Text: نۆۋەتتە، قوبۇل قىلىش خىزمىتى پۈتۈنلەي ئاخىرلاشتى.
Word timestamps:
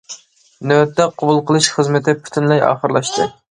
نۆۋەتتە، 0.71 1.05
قوبۇل 1.19 1.43
قىلىش 1.51 1.69
خىزمىتى 1.75 2.17
پۈتۈنلەي 2.25 2.67
ئاخىرلاشتى. 2.73 3.33